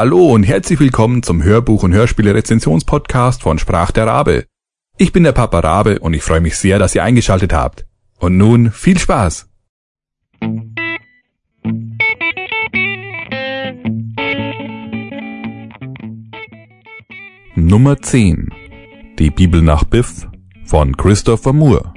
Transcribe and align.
Hallo 0.00 0.32
und 0.32 0.44
herzlich 0.44 0.78
willkommen 0.78 1.24
zum 1.24 1.42
Hörbuch- 1.42 1.82
und 1.82 1.92
Hörspiele-Rezensionspodcast 1.92 3.42
von 3.42 3.58
Sprach 3.58 3.90
der 3.90 4.06
Rabe. 4.06 4.44
Ich 4.96 5.10
bin 5.10 5.24
der 5.24 5.32
Papa 5.32 5.58
Rabe 5.58 5.98
und 5.98 6.14
ich 6.14 6.22
freue 6.22 6.40
mich 6.40 6.56
sehr, 6.56 6.78
dass 6.78 6.94
ihr 6.94 7.02
eingeschaltet 7.02 7.52
habt. 7.52 7.84
Und 8.20 8.36
nun 8.36 8.70
viel 8.70 8.96
Spaß! 8.96 9.48
Nummer 17.56 18.00
10 18.00 18.50
Die 19.18 19.30
Bibel 19.30 19.62
nach 19.62 19.82
Biff 19.82 20.28
von 20.64 20.96
Christopher 20.96 21.52
Moore 21.52 21.92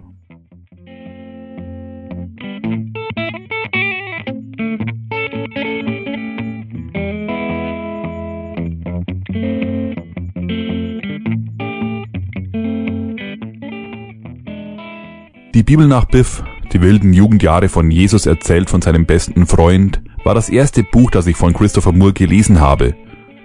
Die 15.61 15.65
Bibel 15.65 15.87
nach 15.87 16.05
Biff, 16.05 16.43
die 16.73 16.81
wilden 16.81 17.13
Jugendjahre 17.13 17.69
von 17.69 17.91
Jesus 17.91 18.25
erzählt 18.25 18.67
von 18.71 18.81
seinem 18.81 19.05
besten 19.05 19.45
Freund, 19.45 20.01
war 20.23 20.33
das 20.33 20.49
erste 20.49 20.81
Buch, 20.81 21.11
das 21.11 21.27
ich 21.27 21.35
von 21.35 21.53
Christopher 21.53 21.91
Moore 21.91 22.13
gelesen 22.13 22.59
habe. 22.59 22.95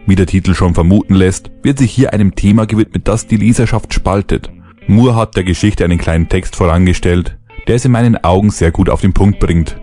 Wie 0.06 0.14
der 0.14 0.24
Titel 0.24 0.54
schon 0.54 0.72
vermuten 0.72 1.14
lässt, 1.14 1.50
wird 1.62 1.78
sich 1.78 1.92
hier 1.92 2.14
einem 2.14 2.34
Thema 2.34 2.64
gewidmet, 2.64 3.06
das 3.06 3.26
die 3.26 3.36
Leserschaft 3.36 3.92
spaltet. 3.92 4.50
Moore 4.86 5.14
hat 5.14 5.36
der 5.36 5.44
Geschichte 5.44 5.84
einen 5.84 5.98
kleinen 5.98 6.30
Text 6.30 6.56
vorangestellt, 6.56 7.36
der 7.68 7.74
es 7.74 7.84
in 7.84 7.92
meinen 7.92 8.16
Augen 8.16 8.48
sehr 8.48 8.70
gut 8.70 8.88
auf 8.88 9.02
den 9.02 9.12
Punkt 9.12 9.38
bringt. 9.38 9.78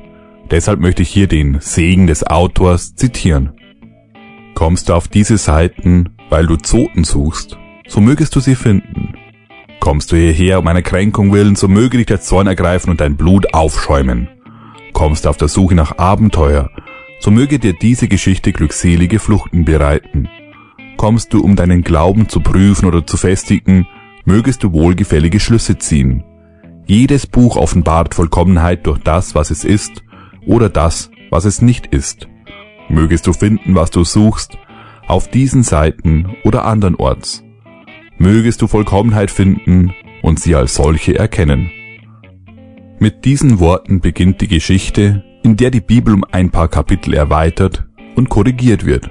Deshalb 0.50 0.80
möchte 0.80 1.04
ich 1.04 1.10
hier 1.10 1.28
den 1.28 1.60
Segen 1.60 2.08
des 2.08 2.26
Autors 2.26 2.96
zitieren. 2.96 3.52
Kommst 4.56 4.90
du 4.90 4.96
auf 4.96 5.08
diese 5.08 5.38
Seiten, 5.38 6.18
weil 6.32 6.48
du 6.48 6.56
Zoten 6.56 7.04
suchst, 7.04 7.60
so 7.88 8.02
mögest 8.02 8.36
du 8.36 8.40
sie 8.40 8.56
finden. 8.56 9.03
Kommst 9.84 10.14
du 10.14 10.16
hierher 10.16 10.60
um 10.60 10.68
einer 10.68 10.82
Kränkung 10.82 11.34
willen, 11.34 11.58
so 11.58 11.68
möge 11.68 11.98
dich 11.98 12.06
der 12.06 12.22
Zorn 12.22 12.48
ergreifen 12.48 12.90
und 12.90 13.02
dein 13.02 13.18
Blut 13.18 13.54
aufschäumen. 13.54 14.30
Kommst 14.94 15.26
du 15.26 15.30
auf 15.30 15.36
der 15.36 15.50
Suche 15.50 15.76
nach 15.76 15.98
Abenteuer, 15.98 16.70
so 17.20 17.32
möge 17.32 17.60
dir 17.60 17.74
diese 17.74 18.08
Geschichte 18.08 18.54
glückselige 18.54 19.20
Fluchten 19.20 19.66
bereiten. 19.66 20.30
Kommst 20.96 21.34
du, 21.34 21.44
um 21.44 21.58
deinen 21.58 21.82
Glauben 21.82 22.30
zu 22.30 22.40
prüfen 22.40 22.86
oder 22.86 23.06
zu 23.06 23.18
festigen, 23.18 23.86
mögest 24.24 24.64
du 24.64 24.72
wohlgefällige 24.72 25.42
Schlüsse 25.42 25.78
ziehen. 25.78 26.24
Jedes 26.86 27.28
Buch 27.28 27.58
offenbart 27.58 28.16
Vollkommenheit 28.16 28.88
durch 28.88 29.00
das, 29.00 29.36
was 29.36 29.52
es 29.52 29.66
ist, 29.66 30.02
oder 30.46 30.70
das, 30.70 31.12
was 31.30 31.44
es 31.44 31.62
nicht 31.62 31.88
ist. 31.88 32.30
Mögest 32.88 33.28
du 33.28 33.34
finden, 33.34 33.76
was 33.76 33.92
du 33.92 34.06
suchst, 34.06 34.58
auf 35.08 35.28
diesen 35.28 35.62
Seiten 35.62 36.38
oder 36.46 36.64
andernorts 36.64 37.44
mögest 38.18 38.62
du 38.62 38.68
Vollkommenheit 38.68 39.32
finden 39.32 39.94
und 40.22 40.40
sie 40.40 40.56
als 40.56 40.76
solche 40.76 41.18
erkennen. 41.18 41.72
Mit 43.00 43.26
diesen 43.26 43.60
Worten 43.60 44.00
beginnt 44.00 44.42
die 44.42 44.48
Geschichte, 44.48 45.24
in 45.44 45.58
der 45.58 45.72
die 45.72 45.82
Bibel 45.82 46.14
um 46.14 46.24
ein 46.32 46.52
paar 46.52 46.70
Kapitel 46.70 47.14
erweitert 47.14 47.84
und 48.16 48.30
korrigiert 48.30 48.86
wird. 48.86 49.10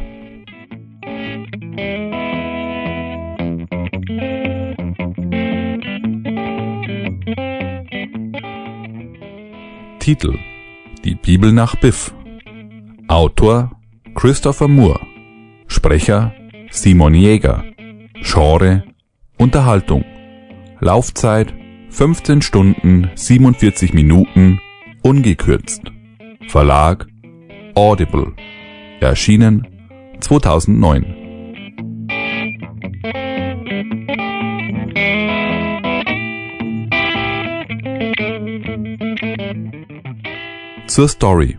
Titel 9.98 10.39
Die 11.05 11.14
Bibel 11.14 11.53
nach 11.53 11.77
Biff 11.77 12.12
Autor 13.09 13.70
Christopher 14.14 14.69
Moore 14.69 15.00
Sprecher 15.69 16.34
Simon 16.70 17.14
Jäger 17.14 17.64
Genre 18.22 18.83
Unterhaltung. 19.43 20.05
Laufzeit 20.79 21.53
15 21.89 22.43
Stunden 22.43 23.11
47 23.17 23.93
Minuten 23.93 24.61
ungekürzt. 25.03 25.83
Verlag 26.47 27.09
Audible. 27.75 28.34
Erschienen 29.00 29.66
2009. 30.21 31.16
Zur 40.87 41.09
Story. 41.09 41.56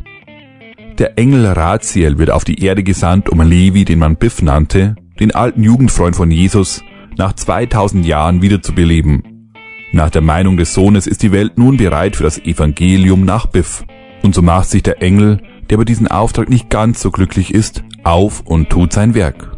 Der 0.99 1.17
Engel 1.17 1.47
Raziel 1.47 2.17
wird 2.17 2.29
auf 2.29 2.45
die 2.45 2.63
Erde 2.63 2.83
gesandt, 2.83 3.27
um 3.27 3.41
Levi, 3.41 3.83
den 3.83 3.99
man 3.99 4.15
Biff 4.15 4.41
nannte, 4.41 4.95
den 5.19 5.35
alten 5.35 5.63
Jugendfreund 5.63 6.15
von 6.15 6.31
Jesus, 6.31 6.81
nach 7.17 7.33
2000 7.33 8.05
Jahren 8.05 8.41
wiederzubeleben. 8.41 9.51
Nach 9.91 10.09
der 10.09 10.21
Meinung 10.21 10.57
des 10.57 10.73
Sohnes 10.73 11.05
ist 11.05 11.21
die 11.21 11.31
Welt 11.31 11.57
nun 11.57 11.77
bereit 11.77 12.15
für 12.15 12.23
das 12.23 12.39
Evangelium 12.39 13.25
nach 13.25 13.45
Biff. 13.45 13.83
Und 14.23 14.33
so 14.33 14.41
macht 14.41 14.69
sich 14.69 14.81
der 14.81 15.01
Engel, 15.01 15.41
der 15.69 15.75
über 15.75 15.85
diesen 15.85 16.07
Auftrag 16.07 16.49
nicht 16.49 16.69
ganz 16.69 17.01
so 17.01 17.11
glücklich 17.11 17.53
ist, 17.53 17.83
auf 18.03 18.41
und 18.41 18.69
tut 18.69 18.93
sein 18.93 19.13
Werk. 19.13 19.51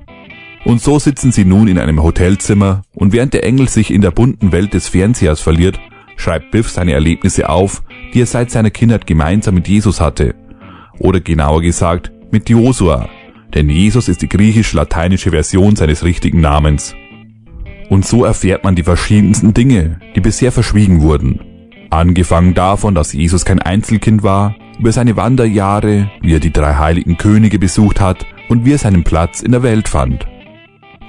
Und 0.66 0.82
so 0.82 1.00
sitzen 1.00 1.32
sie 1.32 1.46
nun 1.46 1.68
in 1.68 1.78
einem 1.78 2.02
Hotelzimmer 2.02 2.82
und 2.96 3.14
während 3.14 3.34
der 3.34 3.44
Engel 3.44 3.70
sich 3.70 3.92
in 3.92 4.02
der 4.02 4.12
bunten 4.12 4.52
Welt 4.52 4.74
des 4.74 4.88
Fernsehers 4.88 5.40
verliert, 5.40 5.80
schreibt 6.18 6.52
Biff 6.52 6.70
seine 6.70 6.94
Erlebnisse 6.94 7.50
auf, 7.50 7.84
die 8.14 8.22
er 8.22 8.26
seit 8.26 8.50
seiner 8.50 8.72
Kindheit 8.72 9.06
gemeinsam 9.06 9.56
mit 9.56 9.68
Jesus 9.68 10.02
hatte. 10.02 10.36
Oder 10.98 11.20
genauer 11.20 11.62
gesagt, 11.62 12.12
mit 12.32 12.50
Josua, 12.50 13.08
denn 13.54 13.70
Jesus 13.70 14.10
ist 14.10 14.22
die 14.22 14.30
griechisch-lateinische 14.30 15.30
Version 15.30 15.76
seines 15.76 16.04
richtigen 16.04 16.42
Namens. 16.42 16.96
Und 17.90 18.06
so 18.06 18.26
erfährt 18.26 18.64
man 18.64 18.76
die 18.76 18.84
verschiedensten 18.84 19.54
Dinge, 19.54 20.00
die 20.16 20.22
bisher 20.22 20.52
verschwiegen 20.52 21.02
wurden. 21.02 21.40
Angefangen 21.90 22.54
davon, 22.54 22.96
dass 22.96 23.14
Jesus 23.14 23.46
kein 23.46 23.62
Einzelkind 23.62 24.24
war, 24.24 24.56
über 24.80 24.92
seine 24.92 25.16
Wanderjahre, 25.16 26.10
wie 26.22 26.34
er 26.34 26.40
die 26.40 26.52
drei 26.52 26.76
heiligen 26.76 27.18
Könige 27.18 27.60
besucht 27.60 28.02
hat 28.02 28.26
und 28.50 28.66
wie 28.66 28.74
er 28.74 28.78
seinen 28.78 29.04
Platz 29.04 29.42
in 29.42 29.52
der 29.52 29.64
Welt 29.64 29.88
fand. 29.88 30.26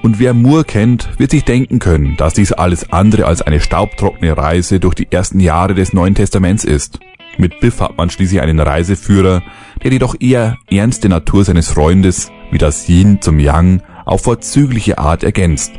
Und 0.03 0.19
wer 0.19 0.33
Moore 0.33 0.63
kennt, 0.63 1.09
wird 1.17 1.31
sich 1.31 1.43
denken 1.43 1.79
können, 1.79 2.15
dass 2.17 2.35
dies 2.35 2.53
alles 2.53 2.91
andere 2.91 3.25
als 3.25 3.41
eine 3.41 3.59
staubtrockene 3.59 4.37
Reise 4.37 4.79
durch 4.79 4.95
die 4.95 5.11
ersten 5.11 5.39
Jahre 5.39 5.73
des 5.73 5.91
Neuen 5.91 6.15
Testaments 6.15 6.63
ist. 6.63 6.99
Mit 7.37 7.59
Biff 7.59 7.81
hat 7.81 7.97
man 7.97 8.09
schließlich 8.09 8.41
einen 8.41 8.59
Reiseführer, 8.59 9.43
der 9.83 9.91
die 9.91 9.99
doch 9.99 10.15
eher 10.19 10.57
ernste 10.69 11.09
Natur 11.09 11.43
seines 11.43 11.69
Freundes, 11.69 12.31
wie 12.51 12.57
das 12.57 12.87
Yin 12.87 13.21
zum 13.21 13.39
Yang, 13.39 13.81
auf 14.05 14.21
vorzügliche 14.21 14.97
Art 14.99 15.23
ergänzt 15.23 15.71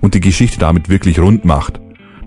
und 0.00 0.14
die 0.14 0.20
Geschichte 0.20 0.58
damit 0.58 0.88
wirklich 0.88 1.18
rund 1.18 1.44
macht. 1.44 1.80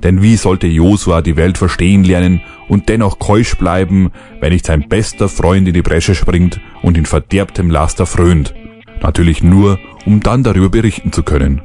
Denn 0.03 0.21
wie 0.21 0.35
sollte 0.35 0.67
Josua 0.67 1.21
die 1.21 1.37
Welt 1.37 1.57
verstehen 1.57 2.03
lernen 2.03 2.41
und 2.67 2.89
dennoch 2.89 3.19
keusch 3.19 3.55
bleiben, 3.55 4.11
wenn 4.39 4.53
nicht 4.53 4.65
sein 4.65 4.87
bester 4.87 5.27
Freund 5.27 5.67
in 5.67 5.73
die 5.73 5.81
Bresche 5.81 6.15
springt 6.15 6.59
und 6.83 6.97
in 6.97 7.05
verderbtem 7.05 7.71
Laster 7.71 8.05
frönt? 8.05 8.53
Natürlich 9.01 9.43
nur, 9.43 9.79
um 10.05 10.19
dann 10.19 10.43
darüber 10.43 10.69
berichten 10.69 11.11
zu 11.11 11.23
können. 11.23 11.61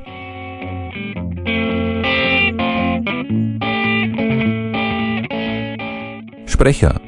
Sprecher 6.47 7.01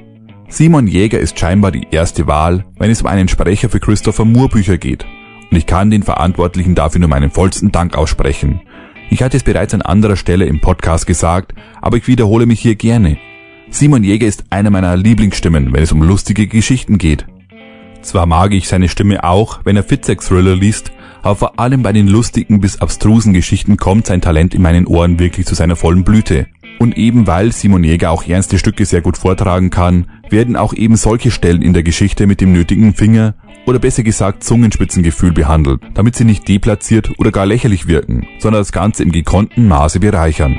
Simon 0.48 0.86
Jäger 0.86 1.18
ist 1.18 1.38
scheinbar 1.38 1.72
die 1.72 1.88
erste 1.90 2.26
Wahl, 2.26 2.64
wenn 2.78 2.90
es 2.90 3.02
um 3.02 3.08
einen 3.08 3.28
Sprecher 3.28 3.68
für 3.68 3.80
Christopher 3.80 4.24
Moore 4.24 4.50
Bücher 4.50 4.78
geht. 4.78 5.04
Und 5.50 5.56
ich 5.56 5.66
kann 5.66 5.90
den 5.90 6.02
Verantwortlichen 6.02 6.74
dafür 6.74 7.00
nur 7.00 7.08
meinen 7.08 7.30
vollsten 7.30 7.72
Dank 7.72 7.96
aussprechen. 7.96 8.60
Ich 9.10 9.22
hatte 9.22 9.36
es 9.36 9.42
bereits 9.42 9.74
an 9.74 9.82
anderer 9.82 10.16
Stelle 10.16 10.46
im 10.46 10.60
Podcast 10.60 11.06
gesagt, 11.06 11.54
aber 11.80 11.96
ich 11.96 12.08
wiederhole 12.08 12.46
mich 12.46 12.60
hier 12.60 12.74
gerne. 12.74 13.18
Simon 13.70 14.04
Jäger 14.04 14.26
ist 14.26 14.44
einer 14.50 14.70
meiner 14.70 14.96
Lieblingsstimmen, 14.96 15.72
wenn 15.72 15.82
es 15.82 15.92
um 15.92 16.02
lustige 16.02 16.46
Geschichten 16.46 16.98
geht. 16.98 17.26
Zwar 18.02 18.26
mag 18.26 18.52
ich 18.52 18.68
seine 18.68 18.88
Stimme 18.88 19.24
auch, 19.24 19.60
wenn 19.64 19.76
er 19.76 19.82
Fitzek-Thriller 19.82 20.54
liest, 20.54 20.92
aber 21.22 21.36
vor 21.36 21.58
allem 21.58 21.82
bei 21.82 21.92
den 21.92 22.06
lustigen 22.06 22.60
bis 22.60 22.80
abstrusen 22.80 23.32
Geschichten 23.32 23.76
kommt 23.78 24.06
sein 24.06 24.20
Talent 24.20 24.54
in 24.54 24.62
meinen 24.62 24.86
Ohren 24.86 25.18
wirklich 25.18 25.46
zu 25.46 25.54
seiner 25.54 25.76
vollen 25.76 26.04
Blüte. 26.04 26.46
Und 26.78 26.98
eben 26.98 27.26
weil 27.26 27.52
Simon 27.52 27.84
Jäger 27.84 28.10
auch 28.10 28.26
ernste 28.26 28.58
Stücke 28.58 28.84
sehr 28.84 29.00
gut 29.00 29.16
vortragen 29.16 29.70
kann, 29.70 30.06
werden 30.28 30.56
auch 30.56 30.74
eben 30.74 30.96
solche 30.96 31.30
Stellen 31.30 31.62
in 31.62 31.72
der 31.72 31.82
Geschichte 31.82 32.26
mit 32.26 32.40
dem 32.40 32.52
nötigen 32.52 32.94
Finger 32.94 33.34
oder 33.66 33.78
besser 33.78 34.02
gesagt 34.02 34.44
Zungenspitzengefühl 34.44 35.32
behandelt, 35.32 35.80
damit 35.94 36.16
sie 36.16 36.24
nicht 36.24 36.46
deplatziert 36.48 37.12
oder 37.18 37.30
gar 37.30 37.46
lächerlich 37.46 37.86
wirken, 37.86 38.26
sondern 38.38 38.60
das 38.60 38.72
Ganze 38.72 39.02
im 39.02 39.12
gekonnten 39.12 39.68
Maße 39.68 40.00
bereichern. 40.00 40.56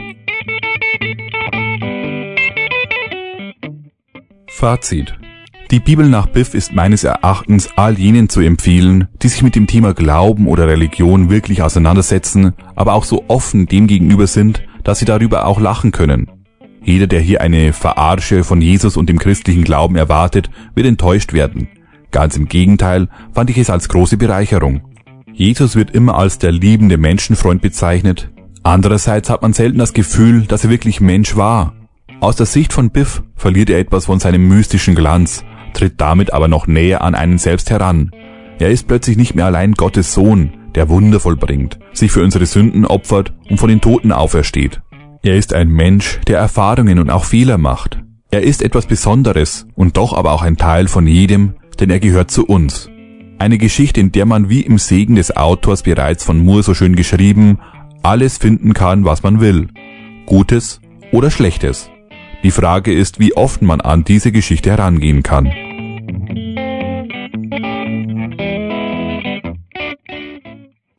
Fazit. 4.47 5.13
Die 5.71 5.79
Bibel 5.79 6.07
nach 6.07 6.27
Biff 6.27 6.53
ist 6.53 6.73
meines 6.73 7.03
Erachtens 7.03 7.69
all 7.75 7.97
jenen 7.97 8.29
zu 8.29 8.39
empfehlen, 8.39 9.07
die 9.21 9.27
sich 9.27 9.41
mit 9.41 9.55
dem 9.55 9.65
Thema 9.67 9.93
Glauben 9.93 10.47
oder 10.47 10.67
Religion 10.67 11.29
wirklich 11.29 11.63
auseinandersetzen, 11.63 12.53
aber 12.75 12.93
auch 12.93 13.03
so 13.03 13.25
offen 13.27 13.65
dem 13.65 13.87
gegenüber 13.87 14.27
sind, 14.27 14.63
dass 14.85 14.99
sie 14.99 15.05
darüber 15.05 15.45
auch 15.45 15.59
lachen 15.59 15.91
können. 15.91 16.31
Jeder, 16.81 17.07
der 17.07 17.19
hier 17.19 17.41
eine 17.41 17.73
Verarsche 17.73 18.45
von 18.45 18.61
Jesus 18.61 18.95
und 18.95 19.09
dem 19.09 19.19
christlichen 19.19 19.65
Glauben 19.65 19.97
erwartet, 19.97 20.49
wird 20.75 20.87
enttäuscht 20.87 21.33
werden. 21.33 21.67
Ganz 22.11 22.37
im 22.37 22.47
Gegenteil 22.47 23.09
fand 23.33 23.49
ich 23.49 23.57
es 23.57 23.69
als 23.69 23.89
große 23.89 24.15
Bereicherung. 24.15 24.81
Jesus 25.33 25.75
wird 25.75 25.91
immer 25.91 26.15
als 26.15 26.37
der 26.37 26.53
liebende 26.53 26.97
Menschenfreund 26.97 27.61
bezeichnet. 27.61 28.29
Andererseits 28.63 29.29
hat 29.29 29.41
man 29.41 29.51
selten 29.51 29.79
das 29.79 29.93
Gefühl, 29.93 30.43
dass 30.43 30.63
er 30.63 30.69
wirklich 30.69 31.01
Mensch 31.01 31.35
war. 31.35 31.73
Aus 32.21 32.35
der 32.35 32.45
Sicht 32.45 32.71
von 32.71 32.91
Biff 32.91 33.21
verliert 33.35 33.69
er 33.69 33.79
etwas 33.79 34.05
von 34.05 34.19
seinem 34.19 34.47
mystischen 34.47 34.95
Glanz, 34.95 35.43
tritt 35.73 35.99
damit 35.99 36.31
aber 36.33 36.47
noch 36.47 36.67
näher 36.67 37.01
an 37.01 37.15
einen 37.15 37.37
selbst 37.37 37.69
heran. 37.69 38.11
Er 38.59 38.69
ist 38.69 38.87
plötzlich 38.87 39.17
nicht 39.17 39.35
mehr 39.35 39.45
allein 39.45 39.73
Gottes 39.73 40.13
Sohn, 40.13 40.53
der 40.75 40.89
Wunder 40.89 41.19
vollbringt, 41.19 41.79
sich 41.93 42.11
für 42.11 42.23
unsere 42.23 42.45
Sünden 42.45 42.85
opfert 42.85 43.33
und 43.49 43.57
von 43.57 43.69
den 43.69 43.81
Toten 43.81 44.11
aufersteht. 44.11 44.81
Er 45.23 45.35
ist 45.35 45.53
ein 45.53 45.69
Mensch, 45.69 46.19
der 46.27 46.37
Erfahrungen 46.37 46.99
und 46.99 47.09
auch 47.09 47.23
Fehler 47.23 47.57
macht. 47.57 47.99
Er 48.31 48.43
ist 48.43 48.61
etwas 48.61 48.85
Besonderes 48.85 49.65
und 49.75 49.97
doch 49.97 50.13
aber 50.13 50.33
auch 50.33 50.41
ein 50.43 50.57
Teil 50.57 50.87
von 50.87 51.07
jedem, 51.07 51.55
denn 51.79 51.89
er 51.89 51.99
gehört 51.99 52.29
zu 52.29 52.45
uns. 52.45 52.89
Eine 53.37 53.57
Geschichte, 53.57 53.99
in 53.99 54.11
der 54.11 54.25
man 54.25 54.49
wie 54.49 54.61
im 54.61 54.77
Segen 54.77 55.15
des 55.15 55.35
Autors 55.35 55.83
bereits 55.83 56.23
von 56.23 56.39
Moore 56.39 56.63
so 56.63 56.73
schön 56.73 56.95
geschrieben, 56.95 57.59
alles 58.03 58.37
finden 58.37 58.73
kann, 58.73 59.03
was 59.03 59.23
man 59.23 59.39
will. 59.39 59.67
Gutes 60.25 60.79
oder 61.11 61.31
Schlechtes. 61.31 61.89
Die 62.43 62.51
Frage 62.51 62.93
ist, 62.93 63.19
wie 63.19 63.35
oft 63.35 63.61
man 63.61 63.81
an 63.81 64.03
diese 64.03 64.31
Geschichte 64.31 64.69
herangehen 64.69 65.23
kann. 65.23 65.51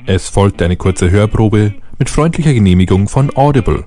Es 0.08 0.28
folgt 0.28 0.62
eine 0.62 0.76
kurze 0.76 1.10
Hörprobe 1.10 1.74
mit 1.98 2.08
freundlicher 2.08 2.54
Genehmigung 2.54 3.08
von 3.08 3.36
Audible. 3.36 3.84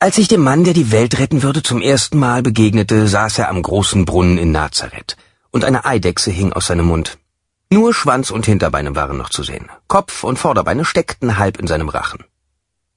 Als 0.00 0.18
ich 0.18 0.26
dem 0.26 0.42
Mann, 0.42 0.64
der 0.64 0.74
die 0.74 0.90
Welt 0.90 1.20
retten 1.20 1.44
würde, 1.44 1.62
zum 1.62 1.80
ersten 1.80 2.18
Mal 2.18 2.42
begegnete, 2.42 3.06
saß 3.06 3.38
er 3.38 3.48
am 3.48 3.62
großen 3.62 4.04
Brunnen 4.04 4.36
in 4.36 4.50
Nazareth, 4.50 5.16
und 5.52 5.64
eine 5.64 5.84
Eidechse 5.84 6.32
hing 6.32 6.52
aus 6.52 6.66
seinem 6.66 6.86
Mund. 6.86 7.18
Nur 7.70 7.94
Schwanz 7.94 8.32
und 8.32 8.44
Hinterbeine 8.44 8.96
waren 8.96 9.16
noch 9.16 9.30
zu 9.30 9.44
sehen. 9.44 9.68
Kopf 9.86 10.24
und 10.24 10.36
Vorderbeine 10.36 10.84
steckten 10.84 11.38
halb 11.38 11.60
in 11.60 11.68
seinem 11.68 11.88
Rachen. 11.88 12.24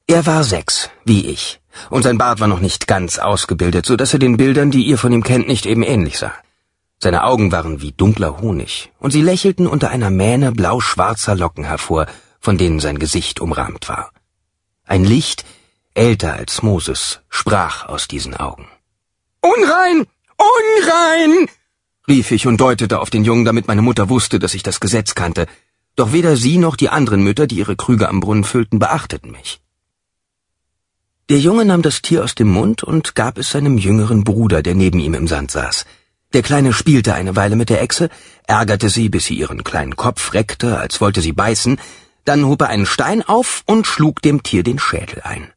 Er 0.08 0.26
war 0.26 0.44
sechs, 0.44 0.90
wie 1.06 1.28
ich, 1.28 1.62
und 1.92 2.02
sein 2.02 2.18
Bart 2.18 2.40
war 2.40 2.48
noch 2.48 2.62
nicht 2.62 2.88
ganz 2.88 3.20
ausgebildet, 3.20 3.86
so 3.86 3.96
dass 3.96 4.14
er 4.14 4.20
den 4.20 4.38
Bildern, 4.38 4.72
die 4.72 4.86
ihr 4.86 4.98
von 4.98 5.14
ihm 5.14 5.24
kennt, 5.24 5.48
nicht 5.48 5.68
eben 5.68 5.84
ähnlich 5.84 6.18
sah. 6.18 6.34
Seine 7.04 7.24
Augen 7.24 7.52
waren 7.52 7.82
wie 7.82 7.94
dunkler 7.94 8.40
Honig, 8.42 8.92
und 9.00 9.10
sie 9.10 9.24
lächelten 9.24 9.66
unter 9.66 9.90
einer 9.90 10.12
Mähne 10.12 10.52
blau-schwarzer 10.52 11.36
Locken 11.36 11.64
hervor, 11.64 12.06
von 12.40 12.60
denen 12.60 12.80
sein 12.80 13.00
Gesicht 13.00 13.40
umrahmt 13.40 13.90
war. 13.90 14.12
Ein 14.86 15.04
Licht, 15.04 15.44
älter 15.96 16.34
als 16.34 16.62
Moses, 16.62 17.22
sprach 17.28 17.88
aus 17.88 18.08
diesen 18.08 18.36
Augen. 18.36 18.68
Unrein! 19.42 20.06
Unrein! 20.38 21.48
rief 22.08 22.30
ich 22.30 22.46
und 22.46 22.62
deutete 22.62 23.00
auf 23.00 23.10
den 23.10 23.24
Jungen, 23.24 23.46
damit 23.46 23.68
meine 23.68 23.82
Mutter 23.82 24.10
wusste, 24.10 24.38
dass 24.38 24.54
ich 24.54 24.62
das 24.62 24.80
Gesetz 24.80 25.16
kannte. 25.16 25.48
Doch 25.96 26.14
weder 26.14 26.38
sie 26.38 26.60
noch 26.60 26.76
die 26.76 26.90
anderen 26.90 27.24
Mütter, 27.24 27.48
die 27.48 27.58
ihre 27.58 27.76
Krüge 27.76 28.10
am 28.10 28.20
Brunnen 28.20 28.44
füllten, 28.44 28.78
beachteten 28.78 29.32
mich. 29.32 29.60
Der 31.30 31.40
Junge 31.40 31.66
nahm 31.66 31.82
das 31.82 32.04
Tier 32.04 32.24
aus 32.24 32.36
dem 32.36 32.50
Mund 32.50 32.84
und 32.84 33.16
gab 33.16 33.40
es 33.40 33.50
seinem 33.50 33.80
jüngeren 33.80 34.24
Bruder, 34.24 34.62
der 34.62 34.76
neben 34.76 35.00
ihm 35.00 35.16
im 35.16 35.28
Sand 35.28 35.50
saß. 35.50 35.86
Der 36.34 36.44
Kleine 36.44 36.72
spielte 36.72 37.14
eine 37.14 37.36
Weile 37.36 37.58
mit 37.58 37.70
der 37.70 37.82
Echse, 37.82 38.10
ärgerte 38.48 38.90
sie, 38.90 39.10
bis 39.10 39.26
sie 39.26 39.36
ihren 39.36 39.64
kleinen 39.64 39.98
Kopf 39.98 40.34
reckte, 40.34 40.80
als 40.80 41.02
wollte 41.02 41.22
sie 41.22 41.34
beißen, 41.34 41.78
dann 42.24 42.46
hob 42.46 42.62
er 42.62 42.70
einen 42.70 42.86
Stein 42.86 43.22
auf 43.22 43.64
und 43.66 43.86
schlug 43.86 44.22
dem 44.22 44.42
Tier 44.42 44.64
den 44.64 44.80
Schädel 44.80 45.22
ein. 45.24 45.52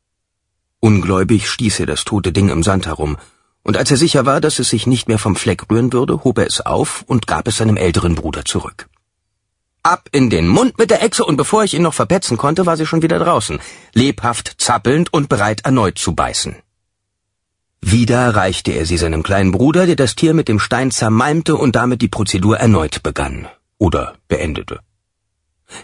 Ungläubig 0.80 1.48
stieß 1.48 1.80
er 1.80 1.86
das 1.86 2.04
tote 2.04 2.32
Ding 2.32 2.48
im 2.48 2.62
Sand 2.62 2.86
herum, 2.86 3.16
und 3.62 3.76
als 3.76 3.90
er 3.90 3.96
sicher 3.96 4.26
war, 4.26 4.40
dass 4.40 4.58
es 4.58 4.68
sich 4.68 4.86
nicht 4.86 5.08
mehr 5.08 5.18
vom 5.18 5.36
Fleck 5.36 5.70
rühren 5.70 5.92
würde, 5.92 6.24
hob 6.24 6.38
er 6.38 6.46
es 6.46 6.60
auf 6.60 7.04
und 7.06 7.26
gab 7.26 7.48
es 7.48 7.56
seinem 7.56 7.76
älteren 7.76 8.14
Bruder 8.14 8.44
zurück. 8.44 8.88
Ab 9.82 10.08
in 10.12 10.28
den 10.28 10.48
Mund 10.48 10.78
mit 10.78 10.90
der 10.90 11.02
Echse, 11.02 11.24
und 11.24 11.36
bevor 11.36 11.62
ich 11.62 11.74
ihn 11.74 11.82
noch 11.82 11.94
verpetzen 11.94 12.36
konnte, 12.36 12.66
war 12.66 12.76
sie 12.76 12.86
schon 12.86 13.02
wieder 13.02 13.18
draußen, 13.18 13.58
lebhaft, 13.92 14.56
zappelnd 14.58 15.12
und 15.12 15.28
bereit 15.28 15.64
erneut 15.64 15.98
zu 15.98 16.14
beißen. 16.14 16.56
Wieder 17.86 18.34
reichte 18.34 18.72
er 18.72 18.86
sie 18.86 18.96
seinem 18.96 19.22
kleinen 19.22 19.52
Bruder, 19.52 19.84
der 19.84 19.94
das 19.94 20.16
Tier 20.16 20.32
mit 20.32 20.48
dem 20.48 20.58
Stein 20.58 20.90
zermalmte 20.90 21.54
und 21.54 21.76
damit 21.76 22.00
die 22.00 22.08
Prozedur 22.08 22.56
erneut 22.56 23.02
begann 23.02 23.46
oder 23.76 24.14
beendete. 24.26 24.80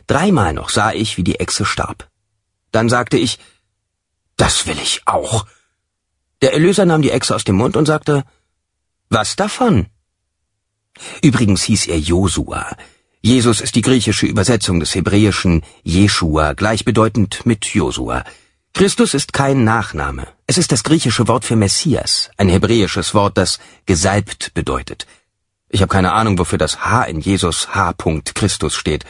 Dreimal 0.06 0.54
noch 0.54 0.70
sah 0.70 0.92
ich, 0.92 1.18
wie 1.18 1.24
die 1.24 1.38
Echse 1.40 1.66
starb. 1.66 2.08
Dann 2.72 2.88
sagte 2.88 3.18
ich, 3.18 3.38
das 4.38 4.66
will 4.66 4.78
ich 4.82 5.02
auch. 5.04 5.44
Der 6.40 6.54
Erlöser 6.54 6.86
nahm 6.86 7.02
die 7.02 7.10
Echse 7.10 7.34
aus 7.34 7.44
dem 7.44 7.56
Mund 7.56 7.76
und 7.76 7.84
sagte, 7.84 8.24
Was 9.10 9.36
davon? 9.36 9.86
Übrigens 11.20 11.62
hieß 11.64 11.88
er 11.88 11.98
Josua. 11.98 12.64
Jesus 13.20 13.60
ist 13.60 13.74
die 13.74 13.82
griechische 13.82 14.24
Übersetzung 14.24 14.80
des 14.80 14.94
hebräischen 14.94 15.62
Jeshua, 15.82 16.54
gleichbedeutend 16.54 17.44
mit 17.44 17.66
Josua. 17.66 18.24
Christus 18.72 19.12
ist 19.12 19.34
kein 19.34 19.64
Nachname. 19.64 20.26
Es 20.50 20.58
ist 20.58 20.72
das 20.72 20.82
griechische 20.82 21.28
Wort 21.28 21.44
für 21.44 21.54
Messias, 21.54 22.28
ein 22.36 22.48
hebräisches 22.48 23.14
Wort, 23.14 23.38
das 23.38 23.60
gesalbt 23.86 24.52
bedeutet. 24.52 25.06
Ich 25.68 25.80
habe 25.80 25.94
keine 25.94 26.10
Ahnung, 26.10 26.40
wofür 26.40 26.58
das 26.58 26.84
H 26.84 27.04
in 27.04 27.20
Jesus 27.20 27.72
H. 27.72 27.94
Christus 28.34 28.74
steht. 28.74 29.04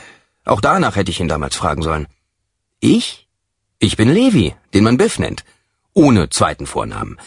Auch 0.45 0.61
danach 0.61 0.97
hätte 0.97 1.11
ich 1.11 1.19
ihn 1.19 1.29
damals 1.29 1.57
fragen 1.57 1.81
sollen. 1.81 2.09
Ich? 2.79 3.27
Ich 3.79 3.97
bin 3.97 4.13
Levi, 4.13 4.55
den 4.75 4.85
man 4.85 4.99
Biff 4.99 5.19
nennt. 5.19 5.47
Ohne 5.95 6.29
zweiten 6.29 6.67
Vornamen. 6.67 7.19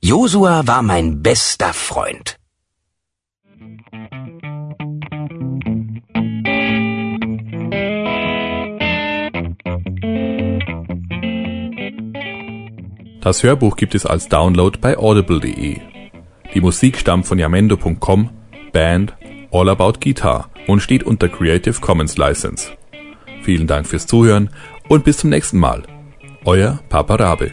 Josua 0.00 0.68
war 0.68 0.82
mein 0.82 1.24
bester 1.24 1.72
Freund. 1.72 2.38
Das 13.26 13.42
Hörbuch 13.42 13.74
gibt 13.74 13.96
es 13.96 14.06
als 14.06 14.28
Download 14.28 14.78
bei 14.80 14.96
audible.de. 14.96 15.80
Die 16.54 16.60
Musik 16.60 16.96
stammt 16.96 17.26
von 17.26 17.40
yamendo.com, 17.40 18.30
Band 18.72 19.16
All 19.50 19.68
About 19.68 19.94
Guitar 19.98 20.48
und 20.68 20.78
steht 20.78 21.02
unter 21.02 21.28
Creative 21.28 21.80
Commons 21.80 22.16
License. 22.18 22.70
Vielen 23.42 23.66
Dank 23.66 23.88
fürs 23.88 24.06
Zuhören 24.06 24.50
und 24.88 25.02
bis 25.02 25.16
zum 25.18 25.30
nächsten 25.30 25.58
Mal. 25.58 25.82
Euer 26.44 26.78
Papa 26.88 27.16
Rabe. 27.16 27.50